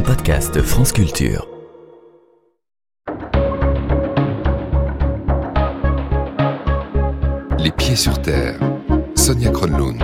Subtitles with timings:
[0.00, 1.46] un podcast France Culture.
[7.58, 8.58] Les pieds sur terre.
[9.14, 10.02] Sonia Kronlund.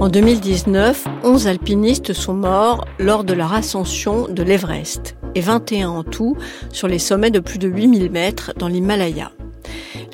[0.00, 6.02] En 2019, 11 alpinistes sont morts lors de leur ascension de l'Everest et 21 en
[6.02, 6.38] tout
[6.72, 9.30] sur les sommets de plus de 8000 mètres dans l'Himalaya.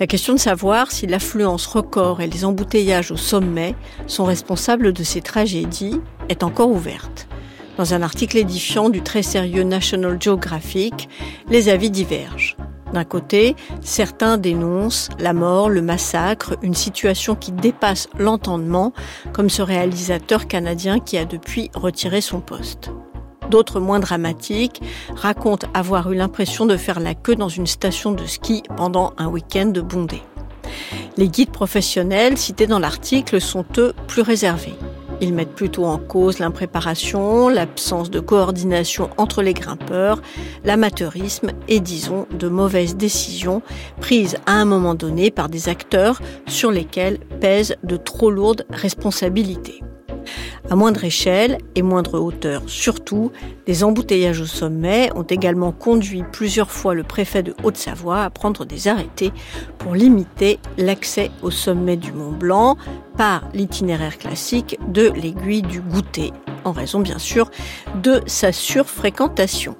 [0.00, 3.76] La question de savoir si l'affluence record et les embouteillages au sommet
[4.08, 7.28] sont responsables de ces tragédies est encore ouverte.
[7.76, 11.08] Dans un article édifiant du très sérieux National Geographic,
[11.50, 12.56] les avis divergent.
[12.92, 18.92] D'un côté, certains dénoncent la mort, le massacre, une situation qui dépasse l'entendement,
[19.32, 22.90] comme ce réalisateur canadien qui a depuis retiré son poste.
[23.50, 24.80] D'autres moins dramatiques
[25.14, 29.26] racontent avoir eu l'impression de faire la queue dans une station de ski pendant un
[29.26, 30.22] week-end de bondé.
[31.16, 34.74] Les guides professionnels cités dans l'article sont eux plus réservés.
[35.20, 40.20] Ils mettent plutôt en cause l'impréparation, l'absence de coordination entre les grimpeurs,
[40.64, 43.62] l'amateurisme et, disons, de mauvaises décisions
[44.00, 49.82] prises à un moment donné par des acteurs sur lesquels pèsent de trop lourdes responsabilités.
[50.70, 52.62] À moindre échelle et moindre hauteur.
[52.66, 53.32] Surtout,
[53.66, 58.64] des embouteillages au sommet ont également conduit plusieurs fois le préfet de Haute-Savoie à prendre
[58.64, 59.32] des arrêtés
[59.78, 62.76] pour limiter l'accès au sommet du Mont Blanc
[63.16, 66.32] par l'itinéraire classique de l'aiguille du goûter,
[66.66, 67.50] en raison bien sûr
[68.02, 69.76] de sa surfréquentation.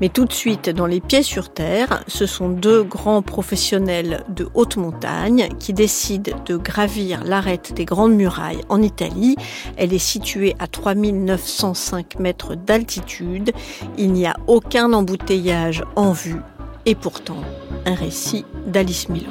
[0.00, 4.48] Mais tout de suite, dans les pieds sur terre, ce sont deux grands professionnels de
[4.54, 9.36] haute montagne qui décident de gravir l'arête des Grandes Murailles en Italie.
[9.76, 13.52] Elle est située à 3905 mètres d'altitude.
[13.96, 16.40] Il n'y a aucun embouteillage en vue.
[16.84, 17.42] Et pourtant,
[17.86, 19.30] un récit d'Alice Milan.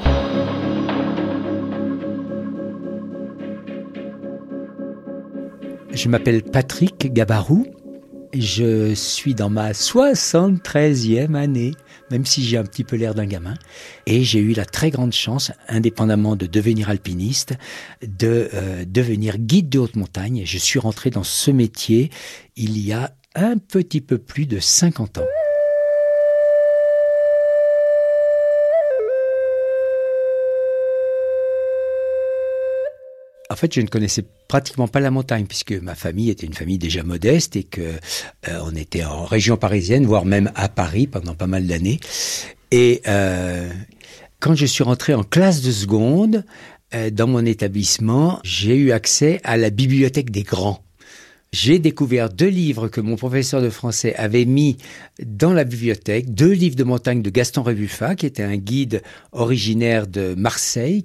[5.93, 7.67] Je m'appelle Patrick Gabarou.
[8.33, 11.73] Je suis dans ma 73e année,
[12.09, 13.55] même si j'ai un petit peu l'air d'un gamin.
[14.05, 17.53] Et j'ai eu la très grande chance, indépendamment de devenir alpiniste,
[18.01, 20.43] de euh, devenir guide de haute montagne.
[20.45, 22.09] Je suis rentré dans ce métier
[22.55, 25.25] il y a un petit peu plus de 50 ans.
[33.51, 36.77] En fait, je ne connaissais pratiquement pas la montagne puisque ma famille était une famille
[36.77, 41.35] déjà modeste et que euh, on était en région parisienne, voire même à Paris pendant
[41.35, 41.99] pas mal d'années.
[42.71, 43.69] Et euh,
[44.39, 46.45] quand je suis rentré en classe de seconde
[46.95, 50.81] euh, dans mon établissement, j'ai eu accès à la bibliothèque des grands.
[51.51, 54.77] J'ai découvert deux livres que mon professeur de français avait mis
[55.21, 59.01] dans la bibliothèque, deux livres de montagne de Gaston Rebuffa, qui était un guide
[59.33, 61.03] originaire de Marseille,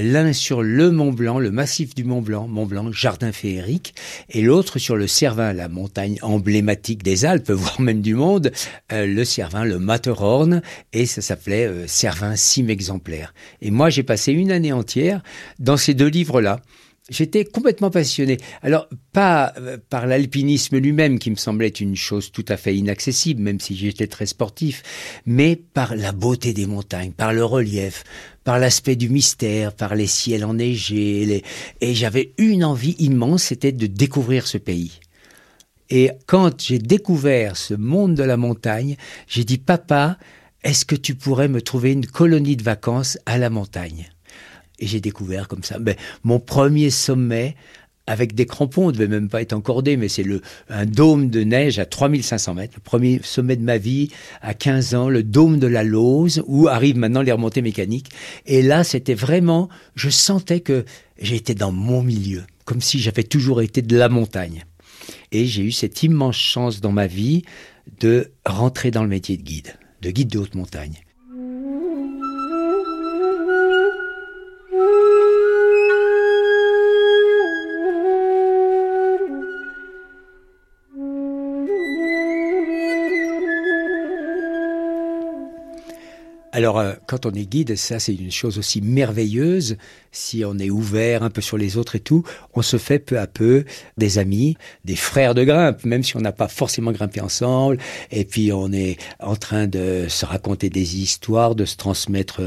[0.00, 3.94] l'un sur le Mont Blanc, le massif du Mont Blanc, Mont Blanc, jardin féerique,
[4.30, 8.52] et l'autre sur le Cervin, la montagne emblématique des Alpes, voire même du monde,
[8.92, 13.34] euh, le Cervin, le Matterhorn, et ça s'appelait euh, Cervin cime exemplaire.
[13.60, 15.22] Et moi, j'ai passé une année entière
[15.58, 16.60] dans ces deux livres-là.
[17.10, 18.38] J'étais complètement passionné.
[18.62, 23.42] Alors, pas euh, par l'alpinisme lui-même, qui me semblait une chose tout à fait inaccessible,
[23.42, 24.84] même si j'étais très sportif,
[25.26, 28.04] mais par la beauté des montagnes, par le relief,
[28.44, 31.42] par l'aspect du mystère, par les ciels enneigés.
[31.80, 35.00] Et j'avais une envie immense, c'était de découvrir ce pays.
[35.90, 38.96] Et quand j'ai découvert ce monde de la montagne,
[39.26, 40.18] j'ai dit, papa,
[40.62, 44.08] est-ce que tu pourrais me trouver une colonie de vacances à la montagne?
[44.82, 45.94] Et j'ai découvert comme ça ben,
[46.24, 47.54] mon premier sommet
[48.08, 51.30] avec des crampons, on ne devait même pas être encordé, mais c'est le un dôme
[51.30, 54.10] de neige à 3500 mètres, le premier sommet de ma vie
[54.40, 58.10] à 15 ans, le dôme de la Lose, où arrivent maintenant les remontées mécaniques.
[58.44, 60.84] Et là, c'était vraiment, je sentais que
[61.20, 64.64] j'étais dans mon milieu, comme si j'avais toujours été de la montagne.
[65.30, 67.44] Et j'ai eu cette immense chance dans ma vie
[68.00, 71.02] de rentrer dans le métier de guide, de guide de haute montagne.
[86.54, 89.78] Alors, euh, quand on est guide, ça c'est une chose aussi merveilleuse.
[90.10, 93.18] Si on est ouvert un peu sur les autres et tout, on se fait peu
[93.18, 93.64] à peu
[93.96, 97.78] des amis, des frères de grimpe, même si on n'a pas forcément grimpé ensemble.
[98.10, 102.42] Et puis on est en train de se raconter des histoires, de se transmettre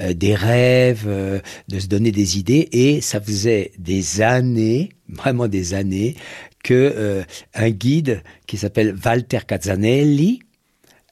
[0.00, 2.66] euh, des rêves, euh, de se donner des idées.
[2.72, 6.16] Et ça faisait des années, vraiment des années,
[6.64, 7.24] que
[7.54, 10.40] un guide qui s'appelle Walter Cazzanelli,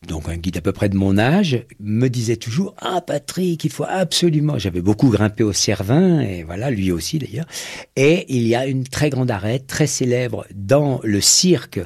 [0.06, 3.70] donc un guide à peu près de mon âge, me disait toujours Ah Patrick, il
[3.70, 4.58] faut absolument.
[4.58, 7.46] J'avais beaucoup grimpé au Cervin, et voilà, lui aussi d'ailleurs.
[7.96, 11.80] Et il y a une très grande arête, très célèbre, dans le cirque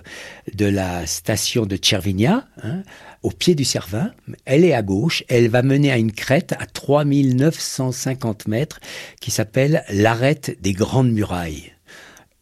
[0.54, 2.82] de la station de Tchervinia, hein,
[3.22, 4.12] au pied du Cervin.
[4.44, 8.80] Elle est à gauche, elle va mener à une crête à 3950 mètres
[9.20, 11.72] qui s'appelle l'arête des Grandes Murailles.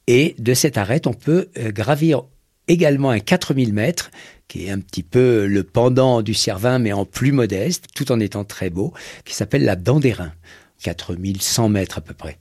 [0.06, 2.24] Et de cette arête, on peut euh, gravir
[2.70, 4.10] également un 4000 mètres
[4.48, 8.18] qui est un petit peu le pendant du Cervin, mais en plus modeste, tout en
[8.18, 8.92] étant très beau,
[9.24, 10.32] qui s'appelle la Reins,
[10.82, 12.38] 4100 mètres à peu près.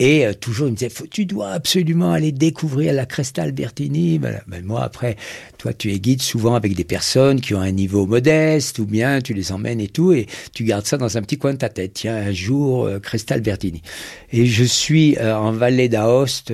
[0.00, 4.20] Et euh, toujours, il me disait, tu dois absolument aller découvrir la Cresta Albertini.
[4.20, 5.16] Ben, ben, moi, après,
[5.58, 9.20] toi, tu es guide souvent avec des personnes qui ont un niveau modeste, ou bien
[9.20, 11.68] tu les emmènes et tout, et tu gardes ça dans un petit coin de ta
[11.68, 11.94] tête.
[11.94, 13.82] Tiens, un jour, euh, Cresta Albertini.
[14.30, 16.52] Et je suis euh, en vallée d'Aoste,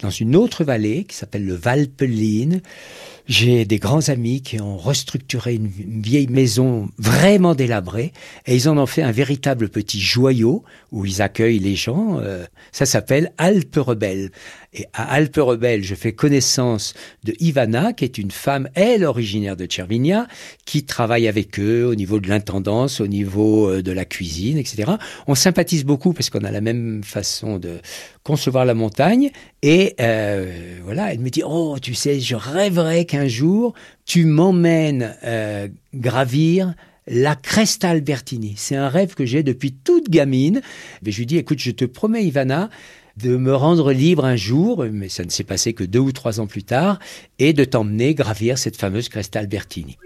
[0.00, 2.60] dans une autre vallée qui s'appelle le Valpeline.
[3.30, 8.12] J'ai des grands amis qui ont restructuré une, vieille maison vraiment délabrée
[8.44, 12.18] et ils en ont fait un véritable petit joyau où ils accueillent les gens.
[12.18, 14.32] Euh, ça s'appelle Alpes Rebelles.
[14.72, 16.94] Et à Alpes Rebelles, je fais connaissance
[17.24, 20.28] de Ivana, qui est une femme, elle, originaire de Tchervinia,
[20.64, 24.92] qui travaille avec eux au niveau de l'intendance, au niveau euh, de la cuisine, etc.
[25.26, 27.80] On sympathise beaucoup parce qu'on a la même façon de
[28.22, 29.30] concevoir la montagne.
[29.62, 33.74] Et euh, voilà, elle me dit, oh, tu sais, je rêverais qu'un jour,
[34.06, 36.74] tu m'emmènes euh, gravir
[37.08, 38.54] la Cresta Albertini.
[38.56, 40.60] C'est un rêve que j'ai depuis toute gamine.
[41.02, 42.70] Mais je lui dis, écoute, je te promets, Ivana,
[43.22, 46.40] de me rendre libre un jour, mais ça ne s'est passé que deux ou trois
[46.40, 46.98] ans plus tard,
[47.38, 49.98] et de t'emmener gravir cette fameuse Cresta Albertini.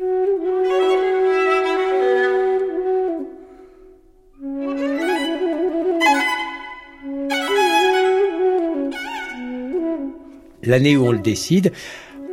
[10.66, 11.72] L'année où on le décide,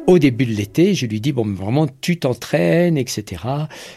[0.07, 3.43] au début de l'été, je lui dis, bon, vraiment, tu t'entraînes, etc.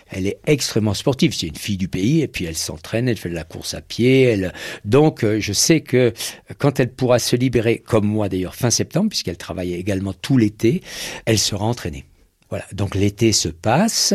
[0.08, 1.34] Elle est extrêmement sportive.
[1.34, 3.80] C'est une fille du pays, et puis elle s'entraîne, elle fait de la course à
[3.80, 4.22] pied.
[4.22, 4.52] Elle...
[4.84, 6.12] Donc, euh, je sais que
[6.58, 10.82] quand elle pourra se libérer, comme moi d'ailleurs, fin septembre, puisqu'elle travaille également tout l'été,
[11.24, 12.04] elle sera entraînée.
[12.50, 12.64] Voilà.
[12.72, 14.14] Donc, l'été se passe.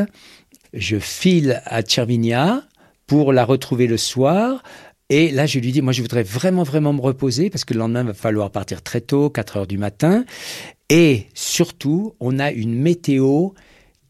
[0.74, 2.64] Je file à Tchervinia
[3.08, 4.64] pour la retrouver le soir.
[5.10, 7.80] Et là, je lui dis, moi, je voudrais vraiment, vraiment me reposer parce que le
[7.80, 10.24] lendemain, il va falloir partir très tôt, 4 heures du matin.
[10.90, 13.50] Et surtout, on a une météo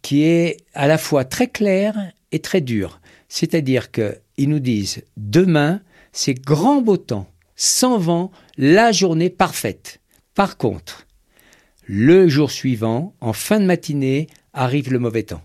[0.01, 1.95] qui est à la fois très claire
[2.31, 2.99] et très dure.
[3.29, 5.81] C'est-à-dire qu'ils nous disent demain,
[6.11, 10.01] c'est grand beau temps, sans vent, la journée parfaite.
[10.35, 11.05] Par contre,
[11.85, 15.41] le jour suivant, en fin de matinée, arrive le mauvais temps.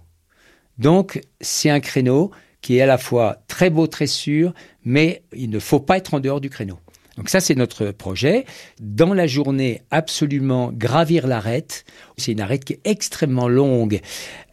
[0.79, 4.55] Donc, c'est un créneau qui est à la fois très beau, très sûr,
[4.85, 6.79] mais il ne faut pas être en dehors du créneau.
[7.17, 8.45] Donc ça, c'est notre projet.
[8.81, 11.85] Dans la journée, absolument gravir l'arête.
[12.17, 14.01] C'est une arête qui est extrêmement longue.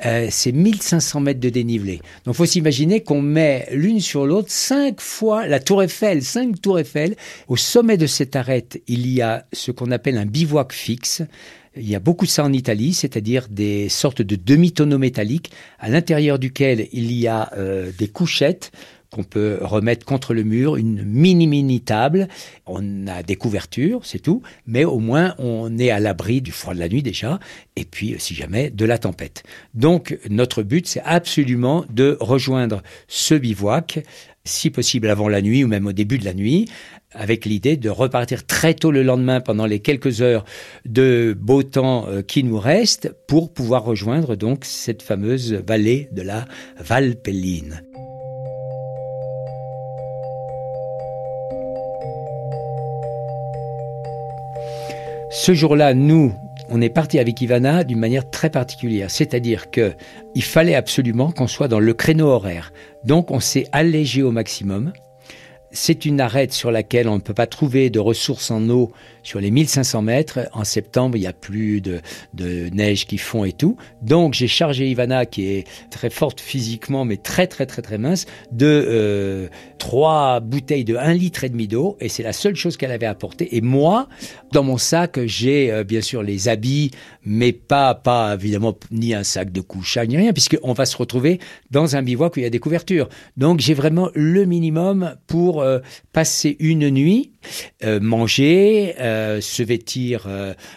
[0.06, 2.02] Euh, c'est 1500 mètres de dénivelé.
[2.26, 6.80] Donc faut s'imaginer qu'on met l'une sur l'autre cinq fois la tour Eiffel, cinq tours
[6.80, 7.16] Eiffel.
[7.48, 11.24] Au sommet de cette arête, il y a ce qu'on appelle un bivouac fixe.
[11.76, 15.90] Il y a beaucoup de ça en Italie, c'est-à-dire des sortes de demi-tonneaux métalliques à
[15.90, 18.72] l'intérieur duquel il y a euh, des couchettes
[19.12, 22.30] qu'on peut remettre contre le mur, une mini-mini table.
[22.66, 26.74] On a des couvertures, c'est tout, mais au moins on est à l'abri du froid
[26.74, 27.40] de la nuit déjà,
[27.76, 29.44] et puis si jamais de la tempête.
[29.74, 34.00] Donc notre but, c'est absolument de rejoindre ce bivouac,
[34.46, 36.70] si possible avant la nuit ou même au début de la nuit,
[37.14, 40.46] avec l'idée de repartir très tôt le lendemain pendant les quelques heures
[40.86, 46.22] de beau temps euh, qui nous restent pour pouvoir rejoindre donc cette fameuse vallée de
[46.22, 46.46] la
[46.80, 47.91] Valpelline.
[55.34, 56.34] Ce jour-là, nous,
[56.70, 59.94] on est parti avec Ivana d'une manière très particulière, c'est-à-dire que
[60.36, 62.74] il fallait absolument qu'on soit dans le créneau horaire.
[63.06, 64.92] Donc on s'est allégé au maximum.
[65.74, 68.92] C'est une arête sur laquelle on ne peut pas trouver de ressources en eau
[69.24, 70.40] sur les 1500 mètres.
[70.54, 72.02] En septembre, il y a plus de,
[72.74, 73.78] neige qui fond et tout.
[74.02, 78.26] Donc, j'ai chargé Ivana, qui est très forte physiquement, mais très, très, très, très mince,
[78.52, 79.48] de euh,
[79.78, 81.98] trois bouteilles de 1 litre et demi d'eau.
[82.02, 83.56] Et c'est la seule chose qu'elle avait apportée.
[83.56, 84.10] Et moi,
[84.52, 86.92] dans mon sac, j'ai euh, bien sûr les habits,
[87.24, 91.40] mais pas, pas évidemment ni un sac de couchage, ni rien, puisqu'on va se retrouver
[91.70, 93.10] dans un bivouac où il y a des couvertures.
[93.38, 95.80] Donc, j'ai vraiment le minimum pour euh,
[96.14, 97.32] passer une nuit,
[97.84, 100.28] euh, manger, euh, se vêtir,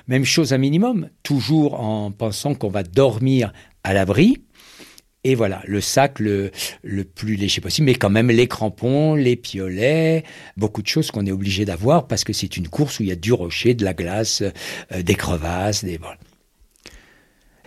[0.08, 4.42] même chose un minimum, toujours en pensant qu'on va dormir à l'abri.
[5.26, 6.50] Et voilà, le sac le,
[6.82, 10.22] le, plus léger possible, mais quand même les crampons, les piolets,
[10.58, 13.12] beaucoup de choses qu'on est obligé d'avoir parce que c'est une course où il y
[13.12, 14.42] a du rocher, de la glace,
[14.94, 15.98] des crevasses, des...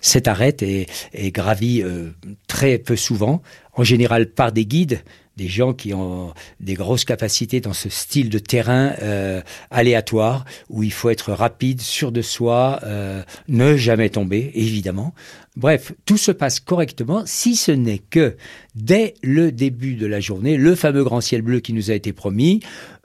[0.01, 2.11] Cette arête est, est gravie euh,
[2.57, 3.43] très peu souvent,
[3.75, 5.03] en général par des guides,
[5.35, 10.81] des gens qui ont des grosses capacités dans ce style de terrain euh, aléatoire où
[10.81, 15.13] il faut être rapide, sûr de soi, euh, ne jamais tomber, évidemment.
[15.57, 18.37] Bref, tout se passe correctement si ce n'est que
[18.75, 22.13] dès le début de la journée, le fameux grand ciel bleu qui nous a été
[22.13, 22.59] promis,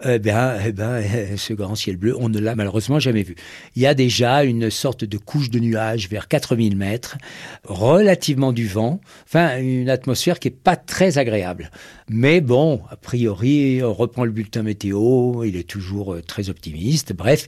[0.04, 1.02] eh ben, eh ben,
[1.38, 3.36] ce grand ciel bleu, on ne l'a malheureusement jamais vu.
[3.74, 7.16] Il y a déjà une sorte de couche de nuages vers 4000 mètres,
[7.64, 11.70] relativement du vent, enfin une atmosphère qui est pas très agréable.
[12.08, 17.12] Mais bon, a priori, on reprend le bulletin météo, il est toujours euh, très optimiste.
[17.12, 17.46] Bref,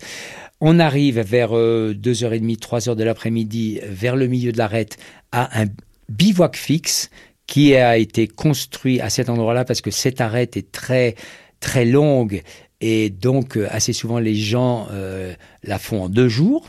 [0.60, 4.96] on arrive vers 2h30, 3h de l'après-midi, vers le milieu de l'arête,
[5.32, 5.66] à un
[6.08, 7.10] bivouac fixe
[7.46, 11.14] qui a été construit à cet endroit-là parce que cette arête est très
[11.60, 12.42] très longue
[12.80, 16.68] et donc euh, assez souvent les gens euh, la font en deux jours.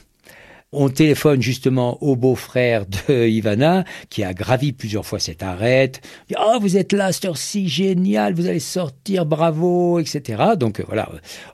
[0.78, 6.02] On téléphone justement au beau-frère de Ivana, qui a gravi plusieurs fois cette arête.
[6.38, 10.44] Oh, vous êtes là, c'est si génial, vous allez sortir, bravo, etc.
[10.58, 11.10] Donc euh, voilà,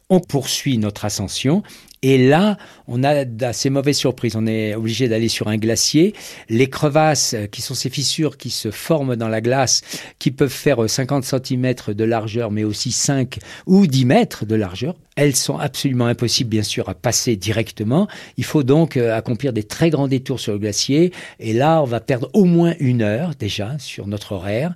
[0.10, 1.62] on poursuit notre ascension.
[2.04, 4.36] Et là, on a d'assez mauvaises surprises.
[4.36, 6.16] On est obligé d'aller sur un glacier.
[6.50, 9.82] Les crevasses, euh, qui sont ces fissures qui se forment dans la glace,
[10.18, 14.56] qui peuvent faire 50 euh, cm de largeur, mais aussi 5 ou 10 mètres de
[14.56, 18.08] largeur, elles sont absolument impossibles, bien sûr, à passer directement.
[18.38, 21.12] Il faut donc euh, accomplir des très grands détours sur le glacier.
[21.40, 24.74] Et là, on va perdre au moins une heure déjà sur notre horaire.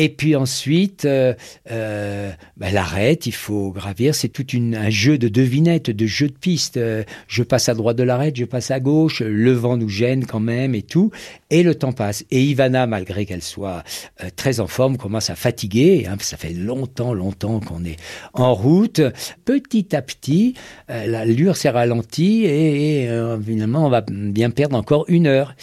[0.00, 1.34] Et puis ensuite, euh,
[1.72, 4.14] euh, bah, l'arête, il faut gravir.
[4.14, 6.76] C'est tout une, un jeu de devinettes, de jeu de pistes.
[6.76, 9.22] Euh, je passe à droite de l'arête, je passe à gauche.
[9.22, 11.10] Le vent nous gêne quand même et tout.
[11.50, 12.24] Et le temps passe.
[12.30, 13.82] Et Ivana, malgré qu'elle soit
[14.22, 16.06] euh, très en forme, commence à fatiguer.
[16.08, 17.96] Hein, ça fait longtemps, longtemps qu'on est
[18.34, 19.00] en route.
[19.44, 20.54] Petit à petit,
[20.90, 23.10] euh, l'allure s'est ralentie et, et
[23.44, 25.56] finalement, on va bien perdre encore une heure.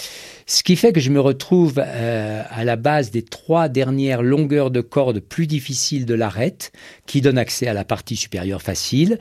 [0.47, 4.69] Ce qui fait que je me retrouve euh, à la base des trois dernières longueurs
[4.69, 6.71] de corde plus difficiles de l'arête,
[7.07, 9.17] qui donnent accès à la partie supérieure facile.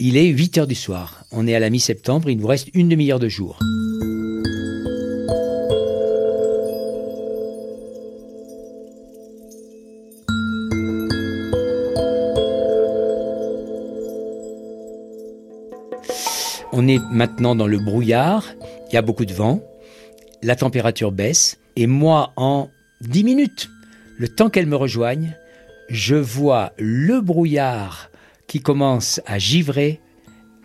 [0.00, 1.22] Il est 8 heures du soir.
[1.30, 3.60] On est à la mi-septembre, il nous reste une demi-heure de jour.
[16.72, 18.44] On est maintenant dans le brouillard,
[18.90, 19.60] il y a beaucoup de vent,
[20.44, 22.68] la température baisse, et moi, en
[23.00, 23.70] 10 minutes,
[24.18, 25.34] le temps qu'elle me rejoigne,
[25.88, 28.10] je vois le brouillard
[28.46, 30.00] qui commence à givrer,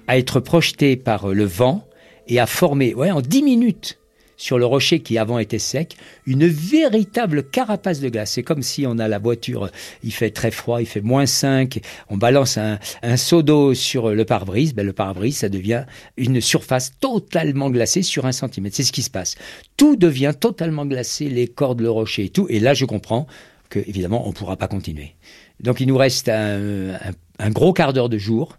[0.08, 1.88] à être projeté par le vent
[2.28, 4.00] et à former, en 10 minutes,
[4.40, 8.32] sur le rocher qui avant était sec, une véritable carapace de glace.
[8.32, 9.70] C'est comme si on a la voiture,
[10.02, 12.80] il fait très froid, il fait moins 5, on balance un,
[13.18, 15.84] seau d'eau sur le pare-brise, ben le pare-brise, ça devient
[16.16, 18.78] une surface totalement glacée sur un centimètre.
[18.78, 19.36] C'est ce qui se passe.
[19.76, 22.48] Tout devient totalement glacé, les cordes, le rocher et tout.
[22.50, 23.28] Et là, je comprends
[23.70, 25.16] que, évidemment, on ne pourra pas continuer.
[25.60, 28.58] Donc, il nous reste un gros quart d'heure de jour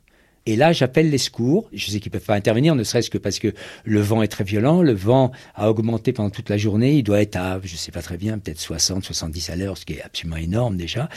[0.50, 1.68] et là, j'appelle les secours.
[1.72, 3.54] Je sais qu'ils peuvent pas intervenir, ne serait-ce que parce que
[3.84, 4.82] le vent est très violent.
[4.82, 6.94] Le vent a augmenté pendant toute la journée.
[6.94, 9.86] Il doit être à, je sais pas très bien, peut-être 60, 70 à l'heure, ce
[9.86, 11.08] qui est absolument énorme déjà.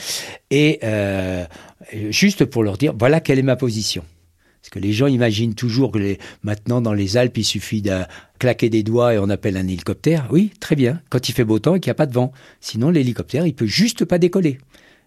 [0.52, 1.46] Et euh,
[2.10, 4.04] juste pour leur dire, voilà quelle est ma position.
[4.62, 8.02] Parce que les gens imaginent toujours que maintenant dans les Alpes, il suffit de
[8.38, 10.28] claquer des doigts et on appelle un hélicoptère.
[10.30, 11.00] Oui, très bien.
[11.10, 12.32] Quand il fait beau temps et qu'il n'y a pas de vent.
[12.60, 14.58] Sinon, l'hélicoptère, il peut juste pas décoller.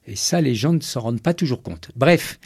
[0.05, 1.91] Et ça, les gens ne s'en rendent pas toujours compte.
[1.95, 2.39] Bref.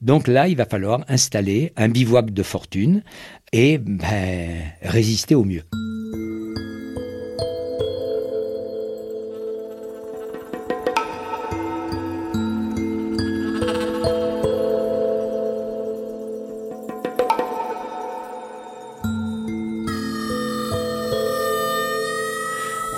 [0.00, 3.02] Donc là, il va falloir installer un bivouac de fortune
[3.52, 5.64] et ben, résister au mieux.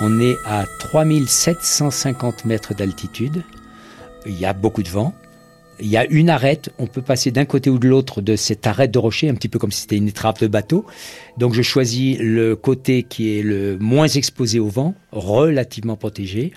[0.03, 3.43] On est à 3750 mètres d'altitude.
[4.25, 5.13] Il y a beaucoup de vent
[5.81, 8.67] il y a une arête, on peut passer d'un côté ou de l'autre de cette
[8.67, 10.85] arête de rocher, un petit peu comme si c'était une étrape de bateau.
[11.37, 16.53] Donc je choisis le côté qui est le moins exposé au vent, relativement protégé.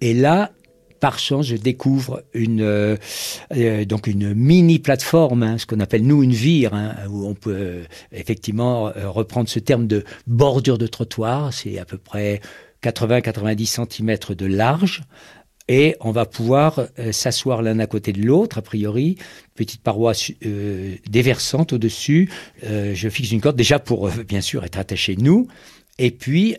[0.00, 0.52] Et là,
[1.00, 2.96] par chance, je découvre une euh,
[3.54, 7.34] euh, donc une mini plateforme, hein, ce qu'on appelle nous une vire, hein, où on
[7.34, 11.52] peut euh, effectivement reprendre ce terme de bordure de trottoir.
[11.52, 12.40] C'est à peu près
[12.82, 15.02] 80-90 cm de large,
[15.68, 19.16] et on va pouvoir euh, s'asseoir l'un à côté de l'autre, a priori,
[19.54, 20.12] petite paroi
[20.44, 22.30] euh, déversante au-dessus.
[22.64, 25.48] Euh, je fixe une corde déjà pour, bien sûr, être attaché nous.
[25.98, 26.56] Et puis,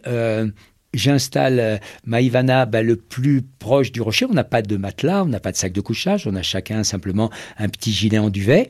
[0.93, 4.25] j'installe ma Ivana bah, le plus proche du rocher.
[4.25, 6.83] On n'a pas de matelas, on n'a pas de sac de couchage, on a chacun
[6.83, 8.67] simplement un petit gilet en duvet.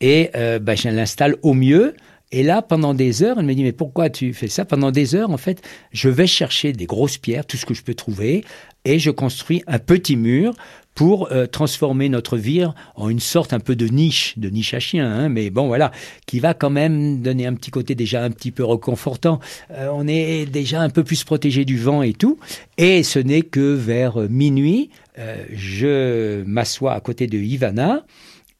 [0.00, 1.94] Et bah, je l'installe au mieux
[2.32, 4.64] Et là, pendant des heures, elle me dit, mais pourquoi tu fais ça?
[4.64, 5.62] Pendant des heures, en fait,
[5.92, 8.42] je vais chercher des grosses pierres, tout ce que je peux trouver,
[8.86, 10.54] et je construis un petit mur
[10.94, 14.80] pour euh, transformer notre vire en une sorte un peu de niche, de niche à
[14.80, 15.90] chien, hein, mais bon voilà,
[16.26, 19.40] qui va quand même donner un petit côté déjà un petit peu reconfortant.
[19.70, 22.38] Euh, on est déjà un peu plus protégé du vent et tout,
[22.76, 28.04] et ce n'est que vers minuit, euh, je m'assois à côté de Ivana.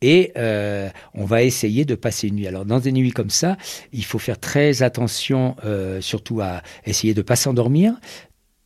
[0.02, 0.32] Et
[1.14, 2.46] on va essayer de passer une nuit.
[2.46, 3.56] Alors dans des nuits comme ça,
[3.92, 5.56] il faut faire très attention,
[6.00, 7.94] surtout à essayer de ne pas s'endormir,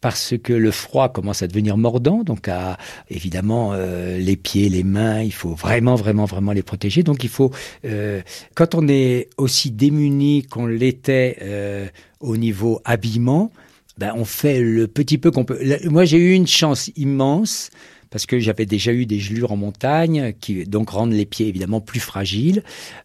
[0.00, 2.78] parce que le froid commence à devenir mordant, donc à
[3.10, 7.02] évidemment euh, les pieds, les mains, il faut vraiment, vraiment, vraiment les protéger.
[7.02, 7.50] Donc il faut,
[7.84, 8.20] euh,
[8.54, 11.88] quand on est aussi démuni qu'on l'était euh,
[12.20, 13.50] au niveau habillement,
[13.98, 15.58] ben on fait le petit peu qu'on peut.
[15.86, 17.70] Moi j'ai eu une chance immense
[18.16, 21.82] parce que j'avais déjà eu des gelures en montagne qui donc rendent les pieds évidemment
[21.82, 22.62] plus fragiles.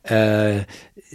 [0.10, 0.62] Euh,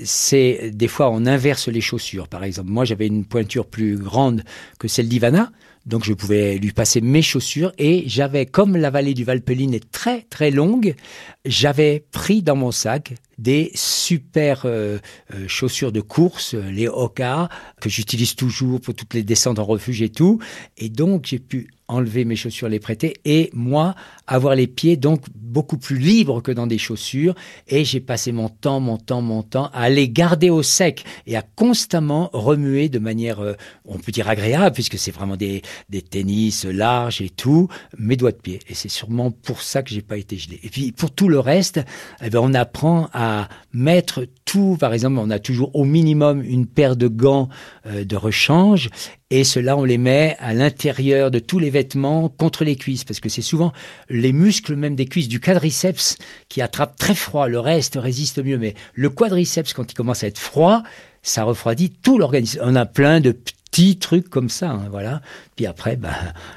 [0.05, 2.29] c'est des fois on inverse les chaussures.
[2.29, 4.45] Par exemple, moi j'avais une pointure plus grande
[4.79, 5.51] que celle d'Ivana.
[5.87, 9.91] Donc je pouvais lui passer mes chaussures et j'avais, comme la vallée du Valpeline est
[9.91, 10.97] très très longue,
[11.45, 14.99] j'avais pris dans mon sac des super euh,
[15.35, 17.49] euh, chaussures de course, les Oka,
[17.81, 20.41] que j'utilise toujours pour toutes les descentes en refuge et tout.
[20.77, 23.95] Et donc j'ai pu enlever mes chaussures, les prêter, et moi,
[24.27, 27.35] avoir les pieds donc beaucoup plus libres que dans des chaussures.
[27.69, 31.37] Et j'ai passé mon temps, mon temps, mon temps à les garder au sec et
[31.37, 36.03] à constamment remuer de manière, euh, on peut dire agréable, puisque c'est vraiment des, des
[36.03, 37.69] tennis larges et tout,
[37.99, 38.61] mes doigts de pied.
[38.69, 40.61] Et c'est sûrement pour ça que j'ai pas été gelé.
[40.63, 41.81] Et puis pour tout le reste,
[42.23, 44.77] eh ben, on apprend à mettre tout.
[44.79, 47.49] Par exemple, on a toujours au minimum une paire de gants
[47.87, 48.91] euh, de rechange
[49.31, 53.19] et cela, on les met à l'intérieur de tous les vêtements contre les cuisses, parce
[53.19, 53.73] que c'est souvent
[54.09, 56.17] les muscles même des cuisses du quadriceps
[56.49, 57.49] qui attrapent très froid.
[57.49, 60.85] Le reste résiste mieux, mais le quadriceps, quand il commence à être froid,
[61.27, 62.61] ça refroidit tout l'organisme.
[62.63, 65.21] On a plein de petits trucs comme ça, hein, voilà.
[65.57, 66.15] Puis après, bah,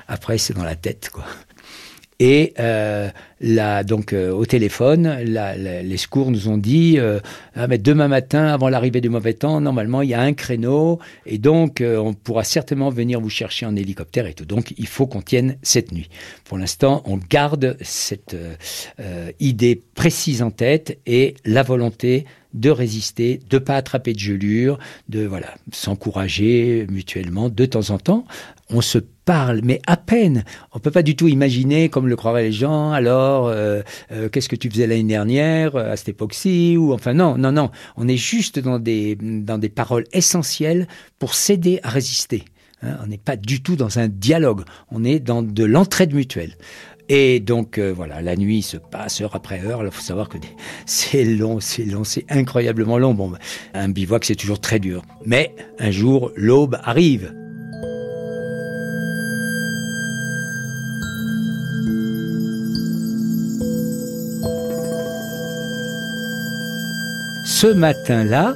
[0.08, 1.26] après c'est dans la tête, quoi.
[2.20, 3.10] Et euh,
[3.40, 7.22] là, donc euh, au téléphone, les secours nous ont dit euh,
[7.56, 11.00] ah, mais demain matin, avant l'arrivée du mauvais temps, normalement il y a un créneau
[11.26, 14.44] et donc euh, on pourra certainement venir vous chercher en hélicoptère et tout.
[14.44, 16.10] Donc il faut qu'on tienne cette nuit.
[16.44, 18.36] Pour l'instant, on garde cette
[19.40, 25.26] idée précise en tête et la volonté de résister, de pas attraper de gelure, de
[25.26, 28.26] voilà, s'encourager mutuellement de temps en temps.
[28.70, 29.00] On se
[29.30, 30.44] parle, mais à peine.
[30.74, 34.50] On peut pas du tout imaginer, comme le croiraient les gens, alors euh, euh, qu'est-ce
[34.50, 37.70] que tu faisais l'année dernière euh, à cette époque-ci ou enfin non, non, non.
[37.96, 40.88] On est juste dans des dans des paroles essentielles
[41.20, 42.44] pour s'aider à résister.
[42.82, 42.98] Hein.
[43.04, 44.64] on n'est pas du tout dans un dialogue.
[44.90, 46.56] On est dans de l'entraide mutuelle.
[47.08, 49.84] Et donc voilà, la nuit se passe heure après heure.
[49.86, 50.40] Il faut savoir que
[50.88, 53.14] c'est long, c'est long, c'est incroyablement long.
[53.14, 53.34] Bon,
[53.76, 55.04] un bivouac c'est toujours très dur.
[55.24, 57.32] Mais un jour, l'aube arrive.
[67.62, 68.56] Ce matin-là,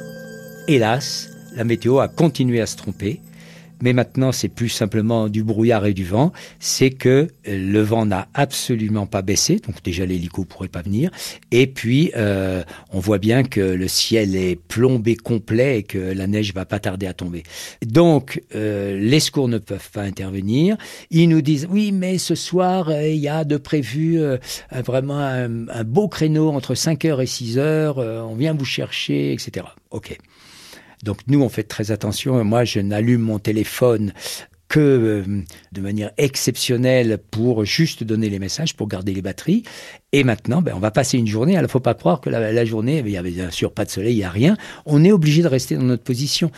[0.70, 3.20] hélas, la météo a continué à se tromper.
[3.84, 6.32] Mais maintenant, c'est plus simplement du brouillard et du vent.
[6.60, 9.58] C'est que le vent n'a absolument pas baissé.
[9.58, 11.12] Donc déjà, l'hélico pourrait pas venir.
[11.52, 16.28] Et puis, euh, on voit bien que le ciel est plombé complet et que la
[16.28, 17.44] neige va pas tarder à tomber.
[17.86, 20.78] Donc, euh, les secours ne peuvent pas intervenir.
[21.12, 24.22] Ils nous disent, oui, mais ce soir, euh, il y a de prévu
[24.72, 28.00] vraiment un, un, beau créneau entre 5h et 6h.
[28.00, 29.66] on vient vous chercher, etc.
[29.92, 30.18] OK.
[31.04, 32.44] Donc nous, on fait très attention.
[32.44, 34.14] Moi, je n'allume mon téléphone
[34.70, 35.24] que euh,
[35.72, 39.64] de manière exceptionnelle pour juste donner les messages, pour garder les batteries.
[40.14, 41.58] Et maintenant, ben, on va passer une journée.
[41.58, 44.16] Alors, faut pas croire que la, journée, il y avait bien sûr pas de soleil,
[44.16, 44.58] il y a rien.
[44.88, 46.50] On est obligé de rester dans notre position.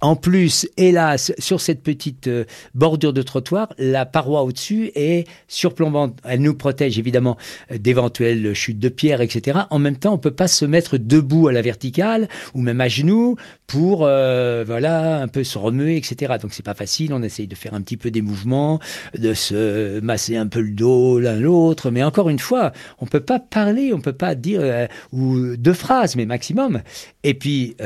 [0.00, 6.18] En plus, hélas, sur cette petite euh, bordure de trottoir, la paroi au-dessus est surplombante.
[6.24, 7.36] Elle nous protège évidemment
[7.72, 9.58] euh, d'éventuelles chutes de pierres, etc.
[9.70, 12.88] En même temps, on peut pas se mettre debout à la verticale ou même à
[12.88, 13.36] genoux
[13.68, 16.34] pour euh, voilà un peu se remuer, etc.
[16.42, 17.14] Donc c'est pas facile.
[17.14, 18.80] On essaye de faire un petit peu des mouvements,
[19.16, 21.92] de se masser un peu le dos l'un l'autre.
[21.92, 26.16] Mais encore une fois, on peut pas parler, on peut pas dire ou deux phrases,
[26.16, 26.82] mais maximum.
[27.22, 27.76] Et puis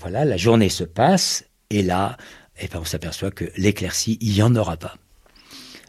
[0.00, 2.16] voilà, la journée se passe et là,
[2.60, 4.96] eh ben, on s'aperçoit que l'éclaircie, il n'y en aura pas.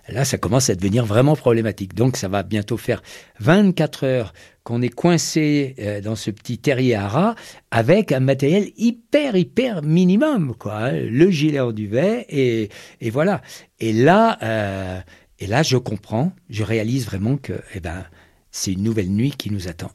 [0.09, 1.93] Là, ça commence à devenir vraiment problématique.
[1.93, 3.01] Donc, ça va bientôt faire
[3.39, 7.35] 24 heures qu'on est coincé euh, dans ce petit terrier à rats
[7.71, 10.77] avec un matériel hyper, hyper minimum, quoi.
[10.77, 10.91] Hein.
[10.91, 12.69] Le gilet en duvet et,
[13.01, 13.41] et voilà.
[13.79, 14.99] Et là, euh,
[15.39, 18.05] et là, je comprends, je réalise vraiment que, eh ben,
[18.51, 19.91] c'est une nouvelle nuit qui nous attend.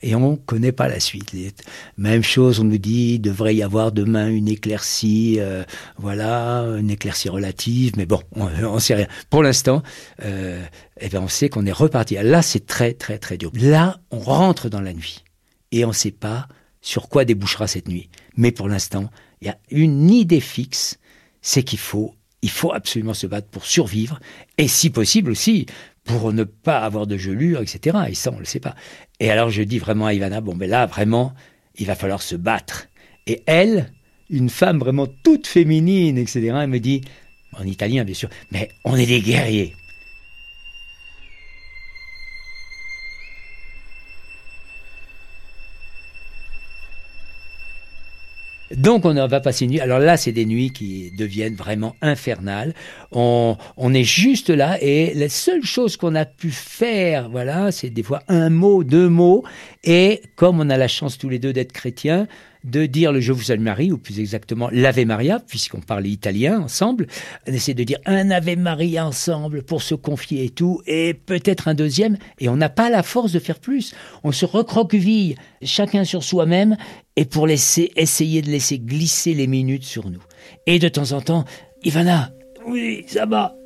[0.00, 1.34] Et on ne connaît pas la suite.
[1.96, 5.64] Même chose, on nous dit, il devrait y avoir demain une éclaircie, euh,
[5.96, 9.08] voilà, une éclaircie relative, mais bon, on ne sait rien.
[9.28, 9.82] Pour l'instant,
[10.24, 10.62] euh,
[11.00, 12.14] eh ben on sait qu'on est reparti.
[12.14, 13.50] Là, c'est très, très, très dur.
[13.54, 15.24] Là, on rentre dans la nuit.
[15.72, 16.48] Et on ne sait pas
[16.80, 18.08] sur quoi débouchera cette nuit.
[18.36, 20.98] Mais pour l'instant, il y a une idée fixe,
[21.42, 24.20] c'est qu'il faut, il faut absolument se battre pour survivre,
[24.58, 25.66] et si possible aussi,
[26.04, 27.98] pour ne pas avoir de gelure, etc.
[28.08, 28.74] Et ça, on ne le sait pas.
[29.20, 31.34] Et alors je dis vraiment à Ivana, bon, ben là, vraiment,
[31.76, 32.88] il va falloir se battre.
[33.26, 33.92] Et elle,
[34.30, 37.02] une femme vraiment toute féminine, etc., elle me dit,
[37.58, 39.74] en italien bien sûr, mais on est des guerriers.
[48.78, 49.80] Donc on va passer une nuit.
[49.80, 52.74] Alors là, c'est des nuits qui deviennent vraiment infernales.
[53.10, 57.90] On, on est juste là et la seule chose qu'on a pu faire, voilà, c'est
[57.90, 59.42] des fois un mot, deux mots.
[59.82, 62.28] Et comme on a la chance tous les deux d'être chrétiens,
[62.64, 66.60] de dire le Je vous salue Marie, ou plus exactement l'Ave Maria, puisqu'on parle italien
[66.60, 67.06] ensemble.
[67.46, 71.68] On essaie de dire un Ave Maria ensemble pour se confier et tout, et peut-être
[71.68, 73.94] un deuxième, et on n'a pas la force de faire plus.
[74.24, 76.76] On se recroqueville chacun sur soi-même,
[77.16, 80.22] et pour laisser, essayer de laisser glisser les minutes sur nous.
[80.66, 81.44] Et de temps en temps,
[81.82, 82.30] Ivana,
[82.66, 83.57] oui, ça va,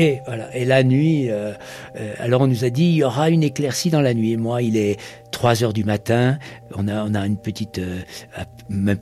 [0.00, 0.56] Et voilà.
[0.56, 1.52] Et la nuit, euh,
[1.96, 4.32] euh, alors on nous a dit il y aura une éclaircie dans la nuit.
[4.32, 4.98] Et moi, il est
[5.30, 6.38] 3 heures du matin.
[6.74, 8.00] On a, on a une petite, euh,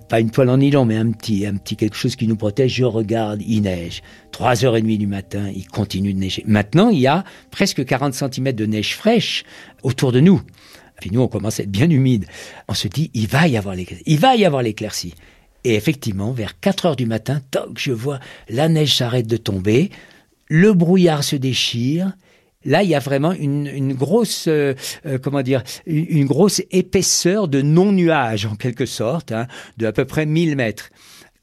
[0.08, 2.74] pas une toile en nylon, mais un petit, un petit quelque chose qui nous protège.
[2.74, 4.02] Je regarde, il neige.
[4.32, 6.42] 3 heures et demie du matin, il continue de neiger.
[6.48, 9.44] Maintenant, il y a presque 40 cm de neige fraîche
[9.84, 10.42] autour de nous.
[11.00, 12.26] Puis nous, on commence à être bien humide.
[12.66, 14.04] On se dit, il va y avoir l'éclaircie.
[14.04, 15.14] Il va y avoir l'éclaircie.
[15.62, 19.90] Et effectivement, vers 4 heures du matin, toc, je vois la neige s'arrête de tomber
[20.48, 22.12] le brouillard se déchire.
[22.64, 24.74] Là, il y a vraiment une, grosse, euh,
[25.06, 30.04] euh, comment dire, une, grosse épaisseur de non-nuage, en quelque sorte, hein, de à peu
[30.04, 30.90] près 1000 mètres.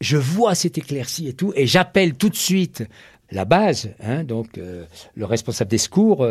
[0.01, 2.83] Je vois cette éclaircie et tout, et j'appelle tout de suite
[3.31, 6.27] la base, hein, donc euh, le responsable des secours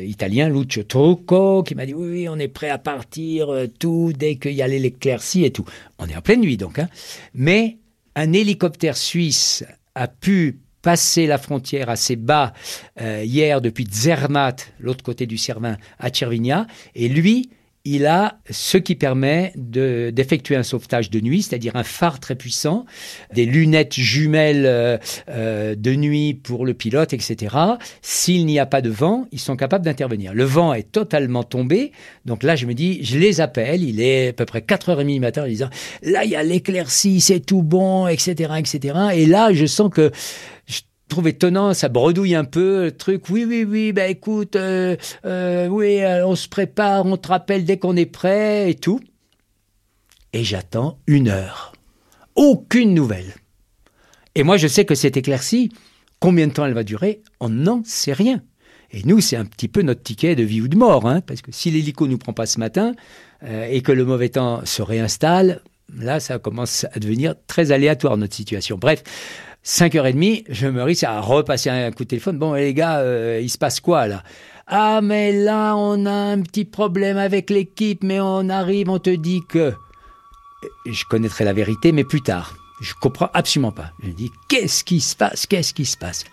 [0.00, 4.52] italien, Lucio Trucco, qui m'a dit oui, on est prêt à partir, tout, dès qu'il
[4.52, 5.64] y a l'éclaircie et tout.
[5.98, 6.78] On est en pleine nuit, donc.
[6.78, 6.88] Hein.
[7.34, 7.78] Mais
[8.14, 12.52] un hélicoptère suisse a pu passer la frontière assez bas
[13.00, 16.66] euh, hier depuis Zermatt, l'autre côté du Cervin, à Cervinia.
[16.94, 17.50] Et lui,
[17.84, 22.84] il a ce qui permet d'effectuer un sauvetage de nuit, c'est-à-dire un phare très puissant,
[23.32, 24.98] des lunettes jumelles euh,
[25.30, 27.56] euh, de nuit pour le pilote, etc.
[28.02, 30.34] S'il n'y a pas de vent, ils sont capables d'intervenir.
[30.34, 31.92] Le vent est totalement tombé,
[32.26, 35.20] donc là je me dis, je les appelle, il est à peu près 4h30 du
[35.20, 35.70] matin en disant,
[36.02, 38.98] là il y a l'éclaircie, c'est tout bon, etc., etc.
[39.14, 40.10] Et là je sens que
[41.10, 43.28] trouve étonnant, ça bredouille un peu le truc.
[43.28, 44.96] Oui, oui, oui, ben écoute, euh,
[45.26, 49.00] euh, oui, euh, on se prépare, on te rappelle dès qu'on est prêt et tout.
[50.32, 51.72] Et j'attends une heure.
[52.36, 53.34] Aucune nouvelle.
[54.34, 55.70] Et moi, je sais que cette éclaircie,
[56.20, 58.42] combien de temps elle va durer, on n'en sait rien.
[58.92, 61.42] Et nous, c'est un petit peu notre ticket de vie ou de mort, hein, parce
[61.42, 62.92] que si l'hélico nous prend pas ce matin
[63.42, 65.62] et que le mauvais temps se réinstalle,
[65.96, 68.78] là, ça commence à devenir très aléatoire notre situation.
[68.78, 69.02] Bref,
[69.64, 72.38] 5h30, je me risque à repasser un coup de téléphone.
[72.38, 74.22] Bon, les gars, euh, il se passe quoi là?
[74.66, 79.10] Ah, mais là, on a un petit problème avec l'équipe, mais on arrive, on te
[79.10, 79.74] dit que.
[80.86, 82.54] Je connaîtrai la vérité, mais plus tard.
[82.80, 83.92] Je comprends absolument pas.
[84.02, 85.46] Je dis, qu'est-ce qui se passe?
[85.46, 86.24] Qu'est-ce qui se passe?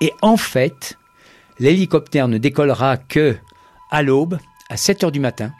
[0.00, 0.96] Et en fait,
[1.58, 3.36] l'hélicoptère ne décollera que
[3.90, 5.52] à l'aube, à 7 heures du matin.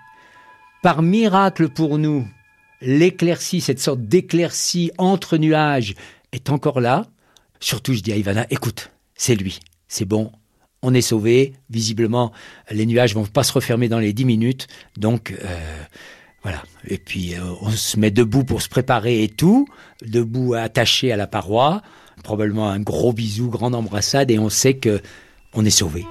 [0.82, 2.26] Par miracle pour nous,
[2.80, 5.94] l'éclaircie, cette sorte d'éclaircie entre nuages,
[6.32, 7.06] est encore là.
[7.60, 10.30] Surtout, je dis à Ivana, écoute, c'est lui, c'est bon,
[10.82, 11.54] on est sauvé.
[11.70, 12.32] Visiblement,
[12.70, 14.68] les nuages vont pas se refermer dans les 10 minutes.
[14.96, 15.82] Donc, euh,
[16.42, 16.62] voilà.
[16.86, 19.66] Et puis, euh, on se met debout pour se préparer et tout,
[20.06, 21.82] debout attaché à la paroi.
[22.22, 25.00] Probablement un gros bisou, grande embrassade, et on sait que
[25.54, 26.04] on est sauvé.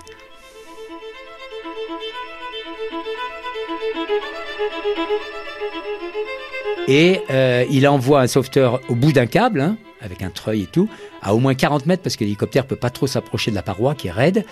[6.87, 10.67] Et euh, il envoie un sauveteur au bout d'un câble, hein, avec un treuil et
[10.67, 10.89] tout,
[11.21, 13.93] à au moins 40 mètres parce que l'hélicoptère peut pas trop s'approcher de la paroi
[13.93, 14.45] qui est raide.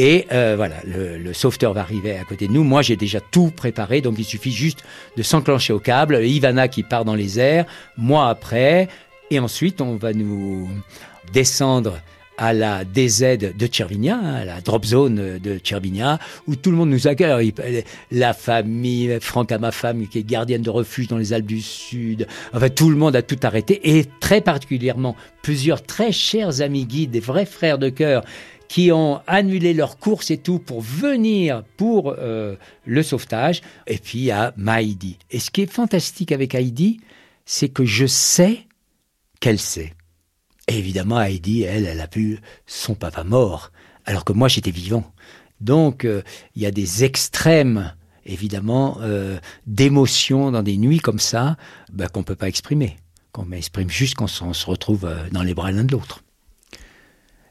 [0.00, 2.62] Et euh, voilà, le, le, sauveteur va arriver à côté de nous.
[2.62, 4.84] Moi, j'ai déjà tout préparé, donc il suffit juste
[5.16, 6.24] de s'enclencher au câble.
[6.24, 7.64] Ivana qui part dans les airs,
[7.96, 8.88] moi après.
[9.30, 10.68] Et ensuite, on va nous
[11.32, 11.98] descendre
[12.38, 16.90] à la DZ de Tchervinia, à la drop zone de Tchervinia, où tout le monde
[16.90, 17.52] nous accueille.
[18.10, 21.60] La famille, Franck à ma femme, qui est gardienne de refuge dans les Alpes du
[21.60, 22.26] Sud.
[22.54, 23.98] Enfin, tout le monde a tout arrêté.
[23.98, 28.24] Et très particulièrement, plusieurs très chers amis guides, des vrais frères de cœur,
[28.68, 33.62] qui ont annulé leurs courses et tout pour venir pour euh, le sauvetage.
[33.86, 35.18] Et puis a Maïdi.
[35.30, 37.00] Et ce qui est fantastique avec Heidi,
[37.46, 38.60] c'est que je sais
[39.40, 39.94] qu'elle sait.
[40.68, 43.72] Et évidemment, Heidi, elle, elle a vu son papa mort,
[44.04, 45.10] alors que moi j'étais vivant.
[45.60, 46.22] Donc euh,
[46.54, 47.94] il y a des extrêmes,
[48.26, 51.56] évidemment, euh, d'émotions dans des nuits comme ça,
[51.92, 52.96] bah, qu'on ne peut pas exprimer.
[53.32, 56.22] Qu'on exprime juste quand on se retrouve dans les bras l'un de l'autre.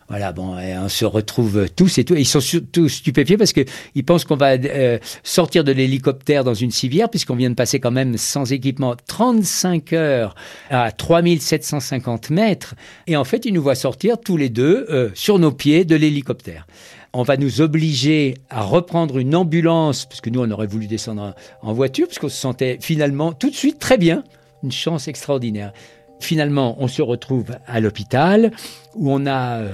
[0.10, 2.16] Voilà, bon, on se retrouve tous et tout.
[2.16, 2.40] ils sont
[2.72, 7.36] tous stupéfiés parce qu'ils pensent qu'on va euh, sortir de l'hélicoptère dans une civière, puisqu'on
[7.36, 10.36] vient de passer quand même sans équipement 35 heures
[10.70, 12.76] à 3750 mètres.
[13.06, 15.98] Et en fait, ils nous voient sortir tous les deux euh, sur nos pieds de
[15.98, 16.68] l'hélicoptère.
[17.12, 21.36] On va nous obliger à reprendre une ambulance, parce que nous, on aurait voulu descendre
[21.62, 24.24] en, voiture, parce qu'on se sentait finalement tout de suite très bien.
[24.64, 25.74] Une chance extraordinaire.
[26.20, 28.52] Finalement, on se retrouve à l'hôpital
[28.96, 29.70] où on a euh,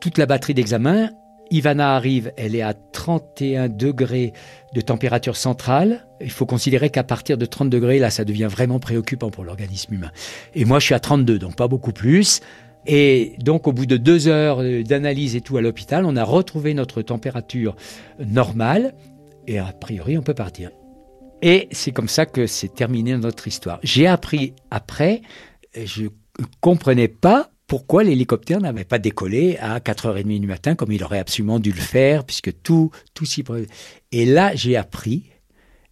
[0.00, 1.10] toute la batterie d'examen.
[1.50, 4.34] Ivana arrive, elle est à 31 degrés
[4.74, 6.06] de température centrale.
[6.20, 9.94] Il faut considérer qu'à partir de 30 degrés, là, ça devient vraiment préoccupant pour l'organisme
[9.94, 10.10] humain.
[10.54, 12.40] Et moi, je suis à 32, donc pas beaucoup plus.
[12.86, 16.74] Et donc, au bout de deux heures d'analyse et tout à l'hôpital, on a retrouvé
[16.74, 17.76] notre température
[18.18, 18.94] normale.
[19.46, 20.70] Et a priori, on peut partir.
[21.40, 23.78] Et c'est comme ça que c'est terminé notre histoire.
[23.82, 25.22] J'ai appris après
[25.86, 31.04] je ne comprenais pas pourquoi l'hélicoptère n'avait pas décollé à 4h30 du matin comme il
[31.04, 33.44] aurait absolument dû le faire, puisque tout, tout s'y
[34.10, 35.24] Et là, j'ai appris,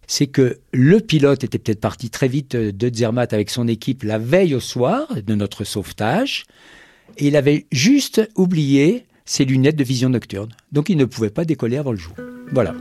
[0.07, 4.17] c'est que le pilote était peut-être parti très vite de Zermatt avec son équipe la
[4.17, 6.45] veille au soir de notre sauvetage,
[7.17, 10.49] et il avait juste oublié ses lunettes de vision nocturne.
[10.71, 12.15] Donc il ne pouvait pas décoller avant le jour.
[12.51, 12.73] Voilà.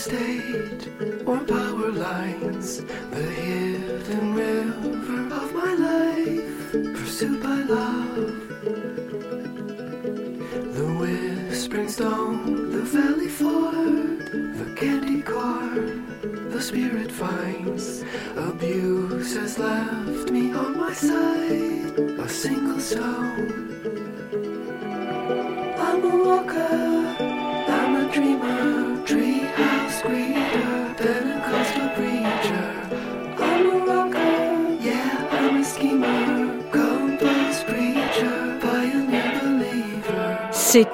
[0.00, 0.88] Estate
[1.26, 8.32] or power lines, the hidden river of my life, pursued by love.
[10.76, 14.20] The whispering stone, the valley ford,
[14.60, 18.02] the candy corn, the spirit finds.
[18.36, 23.50] Abuse has left me on my side, a single stone.
[25.86, 26.89] I'm a walker,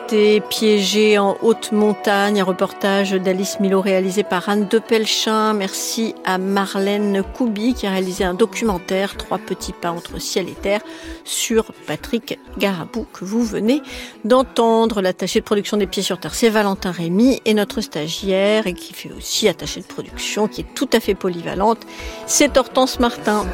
[0.09, 5.53] Piégé en haute montagne, un reportage d'Alice Milo réalisé par Anne de Pelchin.
[5.53, 10.53] Merci à Marlène Koubi qui a réalisé un documentaire, Trois petits pas entre ciel et
[10.53, 10.81] terre,
[11.25, 13.83] sur Patrick Garabou que vous venez
[14.25, 15.01] d'entendre.
[15.03, 18.95] L'attaché de production des Pieds sur Terre, c'est Valentin Rémy et notre stagiaire et qui
[18.95, 21.81] fait aussi attaché de production, qui est tout à fait polyvalente,
[22.27, 23.45] c'est Hortense Martin.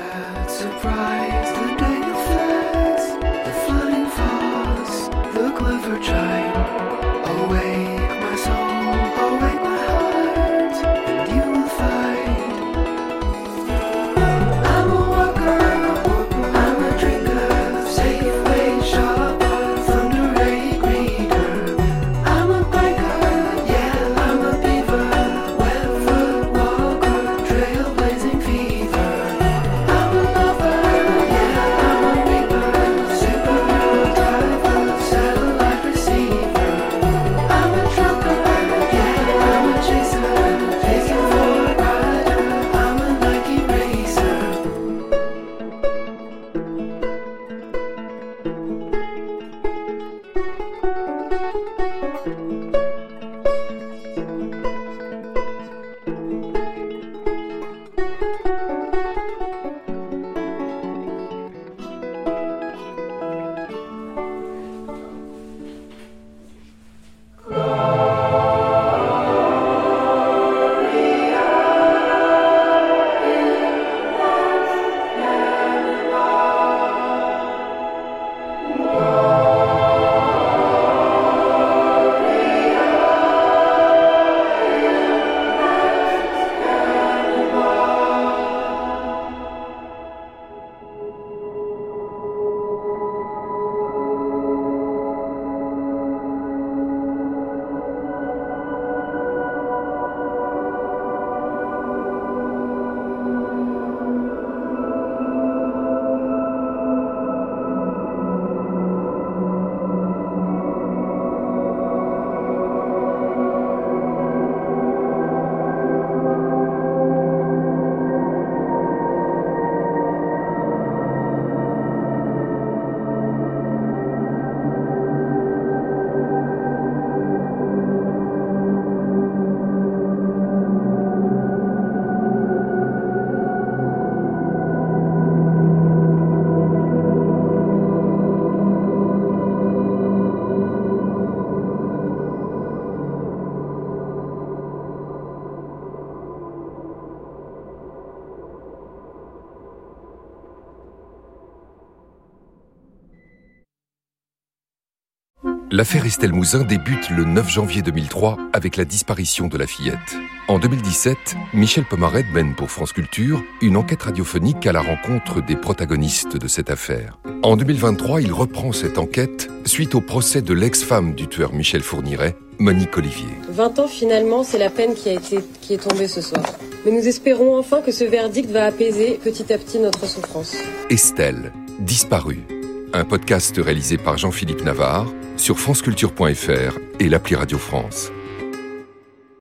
[155.82, 160.16] L'affaire Estelle Mouzin débute le 9 janvier 2003 avec la disparition de la fillette.
[160.46, 165.56] En 2017, Michel Pomaret mène pour France Culture une enquête radiophonique à la rencontre des
[165.56, 167.18] protagonistes de cette affaire.
[167.42, 172.36] En 2023, il reprend cette enquête suite au procès de l'ex-femme du tueur Michel Fourniret,
[172.60, 173.34] Monique Olivier.
[173.48, 176.44] 20 ans finalement, c'est la peine qui, a été, qui est tombée ce soir.
[176.84, 180.54] Mais nous espérons enfin que ce verdict va apaiser petit à petit notre souffrance.
[180.90, 182.61] Estelle, disparue.
[182.94, 185.06] Un podcast réalisé par Jean-Philippe Navarre
[185.38, 188.12] sur franceculture.fr et l'appli Radio France.